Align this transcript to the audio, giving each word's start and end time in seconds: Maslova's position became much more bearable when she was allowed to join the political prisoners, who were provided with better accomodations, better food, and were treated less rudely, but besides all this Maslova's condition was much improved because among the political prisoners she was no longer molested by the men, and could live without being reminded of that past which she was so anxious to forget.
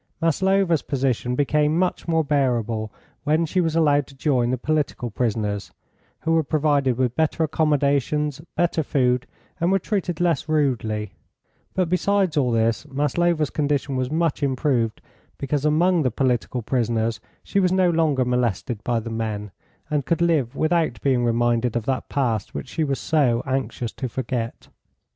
Maslova's 0.19 0.81
position 0.81 1.35
became 1.35 1.77
much 1.77 2.07
more 2.07 2.23
bearable 2.23 2.91
when 3.23 3.45
she 3.45 3.61
was 3.61 3.75
allowed 3.75 4.07
to 4.07 4.15
join 4.17 4.49
the 4.49 4.57
political 4.57 5.11
prisoners, 5.11 5.71
who 6.21 6.31
were 6.31 6.41
provided 6.43 6.97
with 6.97 7.15
better 7.15 7.43
accomodations, 7.43 8.41
better 8.55 8.81
food, 8.81 9.27
and 9.59 9.71
were 9.71 9.77
treated 9.77 10.19
less 10.19 10.49
rudely, 10.49 11.13
but 11.75 11.87
besides 11.87 12.35
all 12.35 12.49
this 12.49 12.87
Maslova's 12.87 13.51
condition 13.51 13.95
was 13.95 14.09
much 14.09 14.41
improved 14.41 15.01
because 15.37 15.65
among 15.65 16.01
the 16.01 16.09
political 16.09 16.63
prisoners 16.63 17.19
she 17.43 17.59
was 17.59 17.71
no 17.71 17.87
longer 17.91 18.25
molested 18.25 18.83
by 18.83 18.99
the 18.99 19.11
men, 19.11 19.51
and 19.91 20.07
could 20.07 20.19
live 20.19 20.55
without 20.55 20.99
being 21.03 21.23
reminded 21.23 21.75
of 21.75 21.85
that 21.85 22.09
past 22.09 22.55
which 22.55 22.69
she 22.69 22.83
was 22.83 22.97
so 22.99 23.43
anxious 23.45 23.91
to 23.91 24.09
forget. 24.09 24.67